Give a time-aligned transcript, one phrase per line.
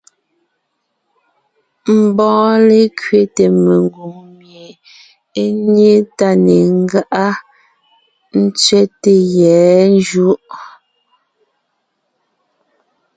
[2.01, 4.65] Mbɔɔ lékẅéte mengwòŋ mie
[5.41, 5.43] é
[5.73, 7.27] nyé tá ne ńgáʼa,
[8.43, 10.27] ńtsẅɛ́te yɛ̌ njǔ.